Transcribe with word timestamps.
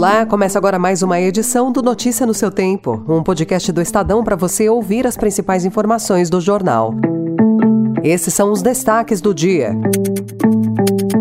Olá, 0.00 0.24
começa 0.24 0.56
agora 0.56 0.78
mais 0.78 1.02
uma 1.02 1.20
edição 1.20 1.70
do 1.70 1.82
Notícia 1.82 2.24
no 2.24 2.32
seu 2.32 2.50
Tempo, 2.50 3.04
um 3.06 3.22
podcast 3.22 3.70
do 3.70 3.82
Estadão 3.82 4.24
para 4.24 4.34
você 4.34 4.66
ouvir 4.66 5.06
as 5.06 5.14
principais 5.14 5.66
informações 5.66 6.30
do 6.30 6.40
jornal. 6.40 6.94
Esses 8.02 8.32
são 8.32 8.50
os 8.50 8.62
destaques 8.62 9.20
do 9.20 9.34
dia. 9.34 9.76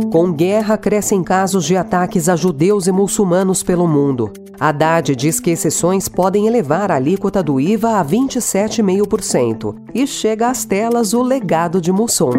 Com 0.09 0.31
guerra, 0.31 0.77
crescem 0.77 1.21
casos 1.21 1.65
de 1.65 1.75
ataques 1.75 2.29
a 2.29 2.37
judeus 2.37 2.87
e 2.87 2.91
muçulmanos 2.93 3.61
pelo 3.63 3.85
mundo. 3.85 4.31
Haddad 4.57 5.13
diz 5.13 5.41
que 5.41 5.51
exceções 5.51 6.07
podem 6.07 6.47
elevar 6.47 6.89
a 6.89 6.95
alíquota 6.95 7.43
do 7.43 7.59
IVA 7.59 7.99
a 7.99 8.05
27,5% 8.05 9.75
e 9.93 10.07
chega 10.07 10.47
às 10.47 10.63
telas 10.63 11.13
o 11.13 11.21
legado 11.21 11.81
de 11.81 11.91
Mussum. 11.91 12.31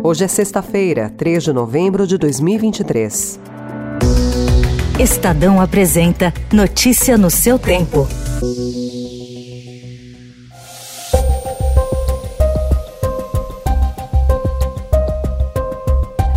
Hoje 0.00 0.22
é 0.22 0.28
sexta-feira, 0.28 1.12
3 1.16 1.42
de 1.42 1.52
novembro 1.52 2.06
de 2.06 2.16
2023. 2.16 3.52
Estadão 4.98 5.60
apresenta 5.60 6.32
Notícia 6.52 7.18
no 7.18 7.28
seu 7.28 7.58
tempo. 7.58 8.06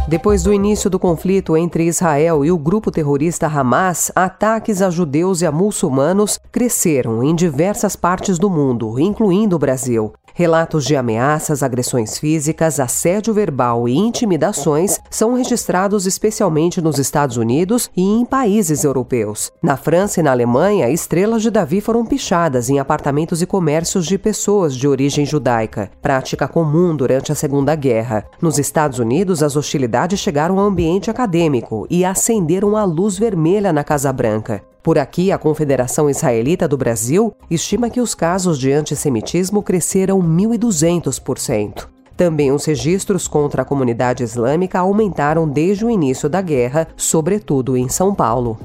Depois 0.07 0.41
do 0.41 0.51
início 0.51 0.89
do 0.89 0.97
conflito 0.97 1.55
entre 1.55 1.85
Israel 1.85 2.43
e 2.43 2.51
o 2.51 2.57
grupo 2.57 2.89
terrorista 2.89 3.45
Hamas, 3.45 4.11
ataques 4.15 4.81
a 4.81 4.89
judeus 4.89 5.41
e 5.41 5.45
a 5.45 5.51
muçulmanos 5.51 6.39
cresceram 6.51 7.23
em 7.23 7.35
diversas 7.35 7.95
partes 7.95 8.39
do 8.39 8.49
mundo, 8.49 8.99
incluindo 8.99 9.55
o 9.55 9.59
Brasil. 9.59 10.13
Relatos 10.37 10.85
de 10.85 10.95
ameaças, 10.95 11.63
agressões 11.63 12.19
físicas, 12.19 12.79
assédio 12.79 13.33
verbal 13.33 13.89
e 13.89 13.97
intimidações 13.97 14.99
são 15.09 15.33
registrados 15.33 16.05
especialmente 16.05 16.79
nos 16.79 16.99
Estados 16.99 17.37
Unidos 17.37 17.89
e 17.97 18.03
em 18.03 18.23
países 18.23 18.83
europeus. 18.83 19.51
Na 19.63 19.75
França 19.75 20.19
e 20.19 20.23
na 20.23 20.29
Alemanha, 20.29 20.91
estrelas 20.91 21.41
de 21.41 21.49
Davi 21.49 21.81
foram 21.81 22.05
pichadas 22.05 22.69
em 22.69 22.77
apartamentos 22.77 23.41
e 23.41 23.47
comércios 23.47 24.05
de 24.05 24.15
pessoas 24.19 24.75
de 24.75 24.87
origem 24.87 25.25
judaica, 25.25 25.89
prática 26.03 26.47
comum 26.47 26.95
durante 26.95 27.31
a 27.31 27.35
Segunda 27.35 27.73
Guerra. 27.73 28.23
Nos 28.39 28.59
Estados 28.59 28.99
Unidos, 28.99 29.41
as 29.41 29.55
hostilidades 29.55 30.19
chegaram 30.19 30.59
ao 30.59 30.67
ambiente 30.67 31.09
acadêmico 31.09 31.87
e 31.89 32.05
acenderam 32.05 32.77
a 32.77 32.83
luz 32.83 33.17
vermelha 33.17 33.73
na 33.73 33.83
Casa 33.83 34.13
Branca. 34.13 34.61
Por 34.87 34.97
aqui, 34.97 35.33
a 35.33 35.37
Confederação 35.37 36.09
Israelita 36.09 36.65
do 36.65 36.77
Brasil 36.77 37.35
estima 37.51 37.89
que 37.89 37.99
os 37.99 38.15
casos 38.15 38.57
de 38.57 38.71
antissemitismo 38.71 39.61
cresceram 39.61 40.17
1.200%. 40.21 41.89
Também 42.15 42.53
os 42.53 42.63
registros 42.63 43.27
contra 43.27 43.63
a 43.63 43.65
comunidade 43.65 44.23
islâmica 44.23 44.79
aumentaram 44.79 45.45
desde 45.45 45.83
o 45.83 45.89
início 45.89 46.29
da 46.29 46.41
guerra, 46.41 46.87
sobretudo 46.95 47.75
em 47.75 47.89
São 47.89 48.15
Paulo. 48.15 48.57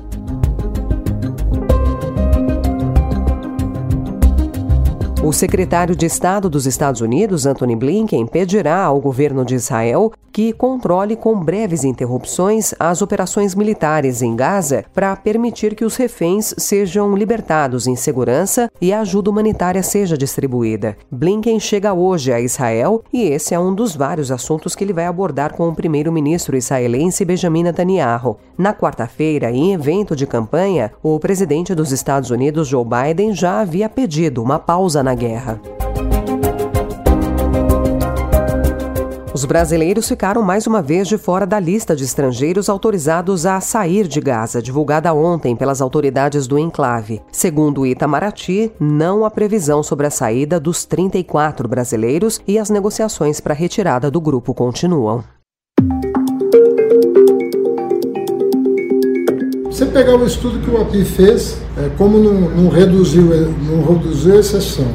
O 5.24 5.32
secretário 5.32 5.94
de 5.94 6.04
Estado 6.04 6.50
dos 6.50 6.66
Estados 6.66 7.00
Unidos, 7.00 7.46
Anthony 7.46 7.76
Blinken, 7.76 8.26
pedirá 8.26 8.82
ao 8.82 9.00
governo 9.00 9.44
de 9.44 9.54
Israel 9.54 10.10
que 10.32 10.52
controle 10.52 11.14
com 11.14 11.38
breves 11.38 11.84
interrupções 11.84 12.74
as 12.80 13.02
operações 13.02 13.54
militares 13.54 14.22
em 14.22 14.34
Gaza 14.34 14.84
para 14.94 15.14
permitir 15.14 15.74
que 15.76 15.84
os 15.84 15.94
reféns 15.94 16.54
sejam 16.56 17.14
libertados 17.14 17.86
em 17.86 17.94
segurança 17.94 18.70
e 18.80 18.92
a 18.92 19.00
ajuda 19.00 19.30
humanitária 19.30 19.82
seja 19.82 20.16
distribuída. 20.16 20.96
Blinken 21.10 21.60
chega 21.60 21.92
hoje 21.92 22.32
a 22.32 22.40
Israel 22.40 23.04
e 23.12 23.22
esse 23.24 23.54
é 23.54 23.60
um 23.60 23.74
dos 23.74 23.94
vários 23.94 24.32
assuntos 24.32 24.74
que 24.74 24.82
ele 24.82 24.92
vai 24.92 25.06
abordar 25.06 25.52
com 25.52 25.68
o 25.68 25.74
primeiro-ministro 25.74 26.56
israelense 26.56 27.24
Benjamin 27.24 27.64
Netanyahu. 27.64 28.38
Na 28.56 28.72
quarta-feira, 28.72 29.50
em 29.50 29.74
evento 29.74 30.16
de 30.16 30.26
campanha, 30.26 30.92
o 31.02 31.20
presidente 31.20 31.74
dos 31.74 31.92
Estados 31.92 32.30
Unidos, 32.30 32.68
Joe 32.68 32.84
Biden, 32.84 33.34
já 33.34 33.60
havia 33.60 33.88
pedido 33.88 34.42
uma 34.42 34.58
pausa 34.58 35.02
na 35.02 35.11
na 35.12 35.14
guerra. 35.14 35.60
Os 39.34 39.46
brasileiros 39.46 40.08
ficaram 40.08 40.42
mais 40.42 40.66
uma 40.66 40.82
vez 40.82 41.08
de 41.08 41.16
fora 41.16 41.46
da 41.46 41.58
lista 41.58 41.96
de 41.96 42.04
estrangeiros 42.04 42.68
autorizados 42.68 43.46
a 43.46 43.60
sair 43.60 44.06
de 44.06 44.20
Gaza, 44.20 44.60
divulgada 44.60 45.12
ontem 45.14 45.56
pelas 45.56 45.80
autoridades 45.80 46.46
do 46.46 46.58
enclave. 46.58 47.22
Segundo 47.32 47.86
Itamaraty, 47.86 48.70
não 48.78 49.24
há 49.24 49.30
previsão 49.30 49.82
sobre 49.82 50.06
a 50.06 50.10
saída 50.10 50.60
dos 50.60 50.84
34 50.84 51.66
brasileiros 51.66 52.40
e 52.46 52.58
as 52.58 52.68
negociações 52.68 53.40
para 53.40 53.54
a 53.54 53.56
retirada 53.56 54.10
do 54.10 54.20
grupo 54.20 54.52
continuam. 54.52 55.24
Pegar 59.92 60.16
o 60.16 60.26
estudo 60.26 60.58
que 60.60 60.70
o 60.70 60.80
API 60.80 61.04
fez, 61.04 61.58
é, 61.76 61.90
como 61.96 62.18
não, 62.18 62.32
não, 62.32 62.68
reduziu, 62.68 63.24
não 63.68 63.84
reduziu 63.84 64.36
a 64.36 64.40
exceção 64.40 64.88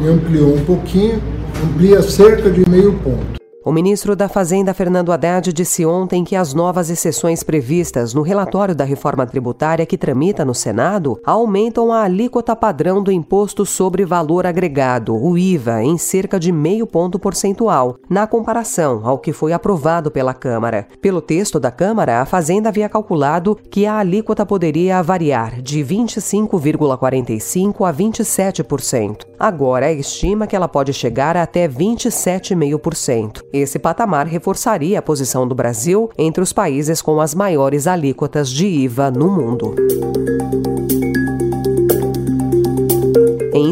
e 0.00 0.08
ampliou 0.08 0.54
um 0.54 0.64
pouquinho, 0.64 1.20
amplia 1.64 2.00
cerca 2.02 2.50
de 2.50 2.68
meio 2.68 2.92
ponto. 2.94 3.43
O 3.66 3.72
ministro 3.72 4.14
da 4.14 4.28
Fazenda, 4.28 4.74
Fernando 4.74 5.10
Haddad, 5.10 5.50
disse 5.50 5.86
ontem 5.86 6.22
que 6.22 6.36
as 6.36 6.52
novas 6.52 6.90
exceções 6.90 7.42
previstas 7.42 8.12
no 8.12 8.20
relatório 8.20 8.74
da 8.74 8.84
reforma 8.84 9.24
tributária 9.24 9.86
que 9.86 9.96
tramita 9.96 10.44
no 10.44 10.54
Senado 10.54 11.18
aumentam 11.24 11.90
a 11.90 12.02
alíquota 12.02 12.54
padrão 12.54 13.02
do 13.02 13.10
Imposto 13.10 13.64
sobre 13.64 14.04
Valor 14.04 14.44
Agregado, 14.44 15.16
o 15.16 15.38
IVA, 15.38 15.82
em 15.82 15.96
cerca 15.96 16.38
de 16.38 16.52
meio 16.52 16.86
ponto 16.86 17.18
percentual, 17.18 17.96
na 18.06 18.26
comparação 18.26 19.00
ao 19.02 19.18
que 19.18 19.32
foi 19.32 19.54
aprovado 19.54 20.10
pela 20.10 20.34
Câmara. 20.34 20.86
Pelo 21.00 21.22
texto 21.22 21.58
da 21.58 21.70
Câmara, 21.70 22.20
a 22.20 22.26
Fazenda 22.26 22.68
havia 22.68 22.90
calculado 22.90 23.58
que 23.70 23.86
a 23.86 23.96
alíquota 23.96 24.44
poderia 24.44 25.02
variar 25.02 25.62
de 25.62 25.82
25,45% 25.82 27.88
a 27.88 27.94
27%. 27.94 29.24
Agora, 29.38 29.92
estima 29.92 30.46
que 30.46 30.56
ela 30.56 30.68
pode 30.68 30.92
chegar 30.92 31.36
a 31.36 31.44
até 31.44 31.68
27,5%. 31.68 33.42
Esse 33.52 33.78
patamar 33.78 34.26
reforçaria 34.26 34.98
a 34.98 35.02
posição 35.02 35.46
do 35.46 35.54
Brasil 35.54 36.10
entre 36.18 36.42
os 36.42 36.52
países 36.52 37.00
com 37.00 37.20
as 37.20 37.34
maiores 37.34 37.86
alíquotas 37.86 38.50
de 38.50 38.66
IVA 38.66 39.10
no 39.10 39.30
mundo. 39.30 39.76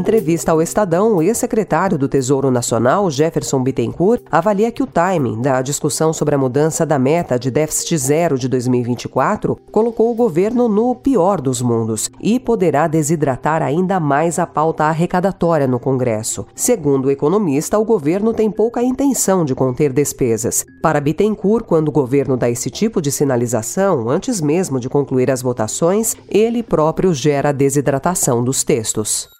Entrevista 0.03 0.51
ao 0.51 0.61
Estadão, 0.61 1.15
o 1.15 1.23
ex-secretário 1.23 1.97
do 1.97 2.09
Tesouro 2.09 2.51
Nacional, 2.51 3.09
Jefferson 3.09 3.63
Bittencourt, 3.63 4.21
avalia 4.33 4.73
que 4.73 4.83
o 4.83 4.87
timing 4.87 5.41
da 5.41 5.63
discussão 5.63 6.13
sobre 6.13 6.35
a 6.35 6.39
mudança 6.39 6.85
da 6.85 6.99
meta 6.99 7.39
de 7.39 7.53
déficit 7.53 7.99
zero 7.99 8.37
de 8.37 8.49
2024 8.49 9.57
colocou 9.71 10.11
o 10.11 10.15
governo 10.17 10.67
no 10.67 10.93
pior 10.97 11.41
dos 11.41 11.63
mundos 11.63 12.11
e 12.21 12.41
poderá 12.41 12.89
desidratar 12.89 13.63
ainda 13.63 14.01
mais 14.01 14.41
a 14.41 14.47
pauta 14.47 14.87
arrecadatória 14.87 15.69
no 15.69 15.79
Congresso. 15.79 16.49
Segundo 16.53 17.07
o 17.07 17.11
economista, 17.13 17.79
o 17.79 17.84
governo 17.84 18.34
tem 18.34 18.51
pouca 18.51 18.83
intenção 18.83 19.45
de 19.45 19.55
conter 19.55 19.93
despesas. 19.93 20.65
Para 20.83 21.01
Bittencourt, 21.01 21.65
quando 21.65 21.91
o 21.91 21.93
governo 21.93 22.37
dá 22.37 22.51
esse 22.51 22.71
tipo 22.71 23.01
de 23.01 23.13
sinalização, 23.13 24.11
antes 24.11 24.41
mesmo 24.41 24.81
de 24.81 24.89
concluir 24.89 25.31
as 25.31 25.43
votações, 25.43 26.17
ele 26.29 26.61
próprio 26.61 27.15
gera 27.15 27.53
desidratação 27.53 28.43
dos 28.43 28.65
textos. 28.65 29.31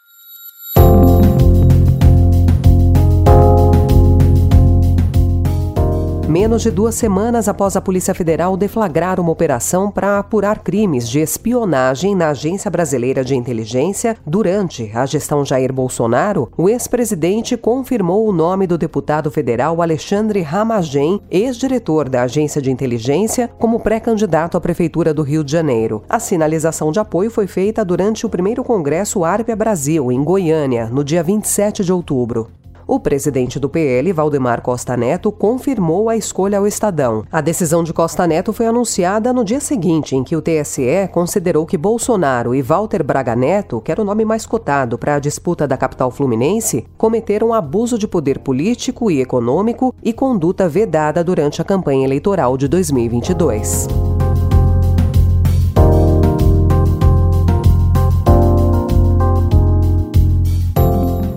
Menos 6.33 6.63
de 6.63 6.71
duas 6.71 6.95
semanas 6.95 7.47
após 7.47 7.77
a 7.77 7.81
Polícia 7.83 8.15
Federal 8.15 8.57
deflagrar 8.57 9.21
uma 9.21 9.31
operação 9.31 9.91
para 9.91 10.19
apurar 10.19 10.61
crimes 10.61 11.07
de 11.07 11.21
espionagem 11.21 12.15
na 12.15 12.31
Agência 12.31 12.71
Brasileira 12.71 13.23
de 13.23 13.37
Inteligência 13.37 14.17
durante 14.27 14.91
a 14.95 15.05
gestão 15.05 15.45
Jair 15.45 15.71
Bolsonaro, 15.75 16.51
o 16.57 16.71
ex-presidente 16.71 17.55
confirmou 17.55 18.27
o 18.27 18.33
nome 18.33 18.67
do 18.67 18.79
deputado 18.79 19.31
federal 19.31 19.83
Alexandre 19.83 20.41
Ramagem, 20.41 21.21
ex-diretor 21.31 22.09
da 22.09 22.23
Agência 22.23 22.63
de 22.63 22.71
Inteligência, 22.71 23.51
como 23.59 23.81
pré-candidato 23.81 24.57
à 24.57 24.61
Prefeitura 24.61 25.13
do 25.13 25.23
Rio 25.23 25.45
de 25.45 25.53
Janeiro. 25.53 26.03
A 26.09 26.19
sinalização 26.19 26.91
de 26.91 26.99
apoio 26.99 27.31
foi 27.31 27.47
feita 27.47 27.85
durante 27.85 28.25
o 28.25 28.31
primeiro 28.31 28.65
Congresso 28.65 29.23
Árpia 29.23 29.55
Brasil, 29.55 30.11
em 30.11 30.25
Goiânia, 30.25 30.87
no 30.87 31.05
dia 31.05 31.23
27 31.23 31.85
de 31.85 31.93
outubro. 31.93 32.49
O 32.93 33.01
presidente 33.01 33.59
do 33.59 33.71
PL, 33.71 34.13
Valdemar 34.13 34.61
Costa 34.61 34.99
Neto, 34.99 35.33
confirmou 35.33 36.11
a 36.11 36.17
escolha 36.19 36.59
ao 36.59 36.67
Estadão. 36.67 37.25
A 37.33 37.41
decisão 37.41 37.83
de 37.83 37.91
Costa 37.91 38.27
Neto 38.27 38.53
foi 38.53 38.67
anunciada 38.67 39.33
no 39.33 39.47
dia 39.47 39.61
seguinte, 39.61 40.15
em 40.15 40.23
que 40.23 40.37
o 40.37 40.43
TSE 40.43 41.09
considerou 41.11 41.65
que 41.65 41.79
Bolsonaro 41.79 42.55
e 42.55 42.61
Walter 42.61 43.03
Braga 43.03 43.35
Neto, 43.35 43.81
que 43.81 43.91
era 43.91 44.03
o 44.03 44.05
nome 44.05 44.27
mais 44.27 44.45
cotado 44.45 44.99
para 44.99 45.15
a 45.15 45.19
disputa 45.19 45.67
da 45.67 45.79
capital 45.79 46.11
fluminense, 46.11 46.85
cometeram 46.99 47.55
abuso 47.55 47.97
de 47.97 48.07
poder 48.07 48.41
político 48.41 49.11
e 49.11 49.23
econômico 49.23 49.95
e 50.03 50.13
conduta 50.13 50.69
vedada 50.69 51.25
durante 51.25 51.63
a 51.63 51.65
campanha 51.65 52.05
eleitoral 52.05 52.59
de 52.59 52.69
2022. 52.69 53.89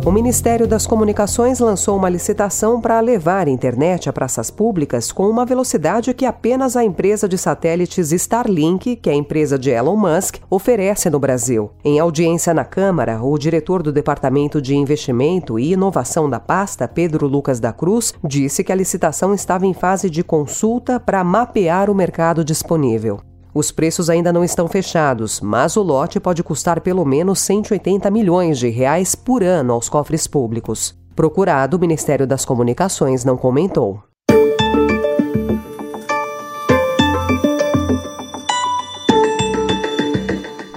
O 0.05 0.11
Ministério 0.11 0.67
das 0.67 0.85
Comunicações 0.85 1.59
lançou 1.59 1.97
uma 1.97 2.09
licitação 2.09 2.79
para 2.79 2.99
levar 2.99 3.47
a 3.47 3.49
internet 3.49 4.07
a 4.07 4.13
praças 4.13 4.51
públicas 4.51 5.11
com 5.11 5.27
uma 5.27 5.47
velocidade 5.47 6.13
que 6.13 6.27
apenas 6.27 6.77
a 6.77 6.83
empresa 6.83 7.27
de 7.27 7.39
satélites 7.39 8.11
Starlink, 8.11 8.97
que 8.97 9.09
é 9.09 9.13
a 9.13 9.15
empresa 9.15 9.57
de 9.57 9.71
Elon 9.71 9.95
Musk, 9.95 10.35
oferece 10.47 11.09
no 11.09 11.19
Brasil. 11.19 11.71
Em 11.83 11.99
audiência 11.99 12.53
na 12.53 12.63
Câmara, 12.63 13.19
o 13.19 13.35
diretor 13.35 13.81
do 13.81 13.91
Departamento 13.91 14.61
de 14.61 14.75
Investimento 14.75 15.57
e 15.57 15.73
Inovação 15.73 16.29
da 16.29 16.39
pasta, 16.39 16.87
Pedro 16.87 17.25
Lucas 17.25 17.59
da 17.59 17.73
Cruz, 17.73 18.13
disse 18.23 18.63
que 18.63 18.71
a 18.71 18.75
licitação 18.75 19.33
estava 19.33 19.65
em 19.65 19.73
fase 19.73 20.07
de 20.07 20.23
consulta 20.23 20.99
para 20.99 21.23
mapear 21.23 21.89
o 21.89 21.95
mercado 21.95 22.45
disponível. 22.45 23.21
Os 23.57 23.71
preços 23.71 24.09
ainda 24.09 24.33
não 24.33 24.43
estão 24.43 24.67
fechados, 24.67 25.39
mas 25.39 25.77
o 25.77 25.81
lote 25.81 26.19
pode 26.19 26.43
custar 26.43 26.81
pelo 26.81 27.05
menos 27.05 27.39
180 27.39 28.11
milhões 28.11 28.59
de 28.59 28.67
reais 28.67 29.15
por 29.15 29.41
ano 29.41 29.71
aos 29.71 29.87
cofres 29.87 30.27
públicos. 30.27 30.93
Procurado, 31.15 31.77
o 31.77 31.79
Ministério 31.79 32.27
das 32.27 32.43
Comunicações 32.43 33.23
não 33.23 33.37
comentou. 33.37 34.03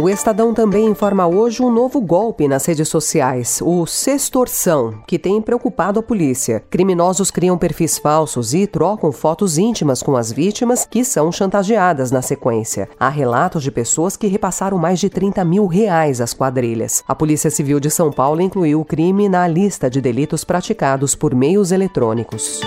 O 0.01 0.09
Estadão 0.09 0.55
também 0.55 0.87
informa 0.87 1.27
hoje 1.27 1.61
um 1.61 1.73
novo 1.73 2.01
golpe 2.01 2.47
nas 2.47 2.65
redes 2.65 2.89
sociais, 2.89 3.59
o 3.61 3.85
Sextorção, 3.85 5.03
que 5.05 5.19
tem 5.19 5.43
preocupado 5.43 5.99
a 5.99 6.03
polícia. 6.05 6.63
Criminosos 6.71 7.33
criam 7.33 7.59
perfis 7.59 7.99
falsos 7.99 8.55
e 8.55 8.65
trocam 8.69 9.11
fotos 9.11 9.59
íntimas 9.59 10.01
com 10.01 10.17
as 10.17 10.31
vítimas, 10.31 10.87
que 10.89 11.05
são 11.05 11.33
chantageadas 11.33 12.13
na 12.13 12.23
sequência. 12.23 12.89
Há 12.97 13.09
relatos 13.09 13.61
de 13.61 13.73
pessoas 13.73 14.17
que 14.17 14.29
repassaram 14.29 14.79
mais 14.79 15.01
de 15.01 15.11
30 15.11 15.45
mil 15.45 15.67
reais 15.67 16.21
às 16.21 16.33
quadrilhas. 16.33 17.03
A 17.09 17.15
Polícia 17.15 17.51
Civil 17.51 17.81
de 17.81 17.91
São 17.91 18.13
Paulo 18.13 18.41
incluiu 18.41 18.81
o 18.81 18.85
crime 18.85 19.29
na 19.29 19.49
lista 19.49 19.91
de 19.91 20.01
delitos 20.01 20.45
praticados 20.45 21.17
por 21.17 21.35
meios 21.35 21.73
eletrônicos. 21.73 22.61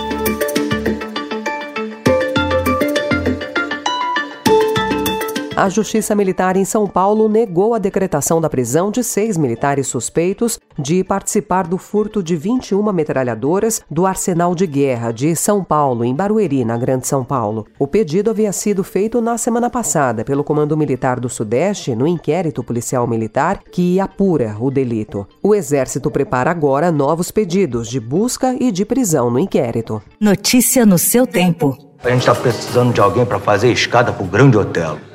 A 5.62 5.68
Justiça 5.68 6.12
Militar 6.12 6.56
em 6.56 6.64
São 6.64 6.88
Paulo 6.88 7.28
negou 7.28 7.72
a 7.72 7.78
decretação 7.78 8.40
da 8.40 8.50
prisão 8.50 8.90
de 8.90 9.04
seis 9.04 9.36
militares 9.36 9.86
suspeitos 9.86 10.58
de 10.76 11.04
participar 11.04 11.68
do 11.68 11.78
furto 11.78 12.20
de 12.20 12.34
21 12.34 12.92
metralhadoras 12.92 13.80
do 13.88 14.04
Arsenal 14.04 14.56
de 14.56 14.66
Guerra 14.66 15.12
de 15.12 15.36
São 15.36 15.62
Paulo, 15.62 16.04
em 16.04 16.12
Barueri, 16.16 16.64
na 16.64 16.76
Grande 16.76 17.06
São 17.06 17.22
Paulo. 17.22 17.64
O 17.78 17.86
pedido 17.86 18.28
havia 18.28 18.50
sido 18.50 18.82
feito 18.82 19.20
na 19.20 19.38
semana 19.38 19.70
passada 19.70 20.24
pelo 20.24 20.42
Comando 20.42 20.76
Militar 20.76 21.20
do 21.20 21.28
Sudeste 21.28 21.94
no 21.94 22.08
inquérito 22.08 22.64
policial 22.64 23.06
militar 23.06 23.60
que 23.70 24.00
apura 24.00 24.56
o 24.58 24.68
delito. 24.68 25.28
O 25.40 25.54
Exército 25.54 26.10
prepara 26.10 26.50
agora 26.50 26.90
novos 26.90 27.30
pedidos 27.30 27.86
de 27.86 28.00
busca 28.00 28.56
e 28.58 28.72
de 28.72 28.84
prisão 28.84 29.30
no 29.30 29.38
inquérito. 29.38 30.02
Notícia 30.20 30.84
no 30.84 30.98
seu 30.98 31.24
tempo. 31.24 31.78
A 32.02 32.10
gente 32.10 32.18
está 32.18 32.34
precisando 32.34 32.92
de 32.92 33.00
alguém 33.00 33.24
para 33.24 33.38
fazer 33.38 33.70
escada 33.70 34.12
pro 34.12 34.24
Grande 34.24 34.58
Hotel. 34.58 35.11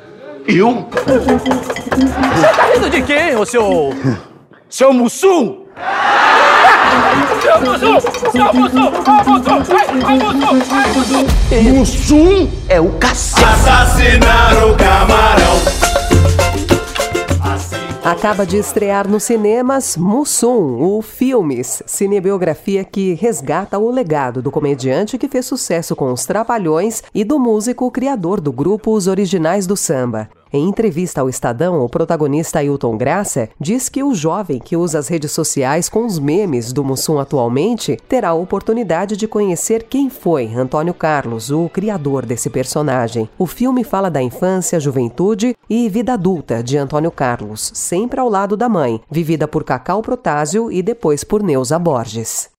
Eu? 0.48 0.88
Você 2.36 2.48
tá 2.56 2.64
rindo 2.74 2.90
de 2.90 3.02
quem, 3.02 3.36
ô 3.36 3.46
seu. 3.46 3.94
seu 4.70 4.94
Mussum? 4.94 5.66
Seu 7.42 7.60
Mussum! 7.62 8.00
Seu 8.32 8.54
Mussum! 8.54 8.92
Ó, 9.06 9.24
Mussum! 9.30 9.64
Vai, 9.64 9.86
vai, 9.86 10.18
Mussum! 10.18 10.60
Vai, 10.60 10.88
Mussum! 10.94 11.26
Mussum 11.74 12.50
é 12.70 12.80
o 12.80 12.92
cacete. 12.94 13.44
Assassinaram 13.44 14.37
Acaba 18.18 18.48
de 18.48 18.58
estrear 18.58 19.08
nos 19.08 19.26
cinemas 19.26 19.96
Mussum, 19.96 20.82
o 20.82 21.04
Filmes, 21.04 21.84
cinebiografia 21.86 22.84
que 22.84 23.14
resgata 23.14 23.78
o 23.78 23.92
legado 23.92 24.42
do 24.42 24.50
comediante 24.50 25.20
que 25.20 25.28
fez 25.28 25.46
sucesso 25.46 25.96
com 25.96 26.12
os 26.12 26.26
Trapalhões 26.26 27.04
e 27.14 27.24
do 27.24 27.38
músico 27.38 27.92
criador 27.92 28.42
do 28.42 28.52
grupo 28.52 28.92
Os 28.92 29.06
Originais 29.06 29.68
do 29.68 29.78
Samba. 29.78 30.32
Em 30.58 30.70
entrevista 30.70 31.22
ao 31.22 31.30
Estadão, 31.30 31.86
o 31.86 31.88
protagonista 31.88 32.58
Ailton 32.58 32.98
Graça 32.98 33.48
diz 33.60 33.90
que 33.90 34.02
o 34.02 34.16
jovem 34.16 34.58
que 34.58 34.76
usa 34.76 34.98
as 34.98 35.08
redes 35.08 35.32
sociais 35.32 35.88
com 35.88 36.04
os 36.04 36.18
memes 36.18 36.74
do 36.74 36.84
Mussum 36.84 37.20
atualmente 37.20 37.96
terá 38.10 38.30
a 38.30 38.34
oportunidade 38.34 39.16
de 39.16 39.28
conhecer 39.28 39.84
quem 39.84 40.10
foi 40.10 40.52
Antônio 40.52 40.96
Carlos, 40.96 41.52
o 41.52 41.70
criador 41.70 42.26
desse 42.26 42.50
personagem. 42.50 43.30
O 43.38 43.46
filme 43.46 43.84
fala 43.84 44.10
da 44.10 44.20
infância, 44.20 44.80
juventude 44.80 45.56
e 45.70 45.88
vida 45.90 46.14
adulta 46.14 46.64
de 46.64 46.76
Antônio 46.76 47.12
Carlos, 47.12 47.72
sempre 47.76 48.20
ao 48.20 48.28
lado 48.28 48.58
da 48.58 48.68
mãe, 48.68 49.00
vivida 49.12 49.48
por 49.48 49.64
Cacau 49.64 50.02
Protásio 50.02 50.72
e 50.72 50.82
depois 50.82 51.24
por 51.24 51.44
Neuza 51.44 51.78
Borges. 51.78 52.57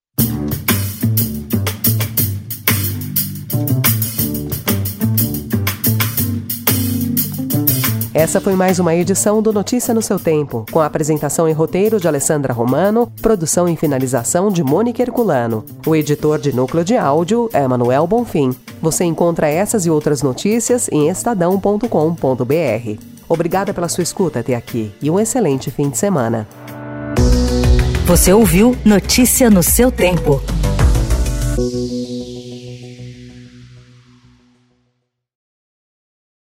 Essa 8.19 8.41
foi 8.41 8.57
mais 8.57 8.81
uma 8.81 8.97
edição 8.97 9.41
do 9.41 9.53
Notícia 9.53 9.95
no 9.95 10.03
seu 10.03 10.19
tempo, 10.19 10.67
com 10.73 10.81
a 10.81 10.87
apresentação 10.87 11.49
e 11.49 11.53
roteiro 11.53 12.01
de 12.01 12.09
Alessandra 12.09 12.53
Romano, 12.53 13.07
produção 13.23 13.69
e 13.69 13.77
finalização 13.77 14.51
de 14.51 14.61
Mônica 14.61 15.01
Herculano. 15.01 15.65
O 15.87 15.95
editor 15.95 16.37
de 16.41 16.53
núcleo 16.53 16.85
de 16.85 16.97
áudio 16.97 17.49
é 17.53 17.65
Manuel 17.69 18.09
Bonfim. 18.09 18.51
Você 18.83 19.05
encontra 19.05 19.47
essas 19.47 19.87
e 19.87 19.91
outras 19.91 20.21
notícias 20.21 20.89
em 20.89 21.09
estadão.com.br. 21.09 21.87
Obrigada 23.29 23.73
pela 23.73 23.89
sua 23.89 24.03
escuta 24.03 24.41
até 24.41 24.57
aqui 24.57 24.93
e 25.01 25.09
um 25.09 25.21
excelente 25.21 25.71
fim 25.71 25.89
de 25.89 25.97
semana. 25.97 26.49
Você 28.05 28.33
ouviu 28.33 28.77
Notícia 28.85 29.49
no 29.49 29.63
seu 29.63 29.93
tempo. 29.93 30.43